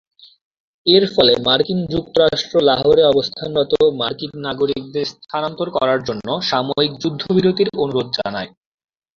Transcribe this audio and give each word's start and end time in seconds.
এর 0.85 1.03
ফলে 1.13 1.33
মার্কিন 1.47 1.79
যুক্তরাষ্ট্র 1.93 2.55
লাহোরে 2.69 3.03
অবস্থানরত 3.05 3.71
মার্কিন 3.99 4.31
নাগরিকদের 4.47 5.05
স্থানান্তর 5.13 5.67
করার 5.77 5.99
জন্য 6.07 6.27
সাময়িক 6.49 6.91
যুদ্ধবিরতির 7.01 7.69
অনুরোধ 7.83 8.07
জানায়। 8.17 8.49